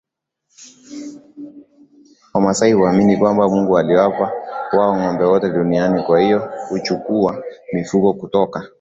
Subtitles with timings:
[2.33, 4.31] Wamasai huamini kwamba Mungu aliwapa
[4.73, 7.43] wao ngombe wote duniani kwa hiyo kuchukua
[7.73, 8.69] mifugo kutoka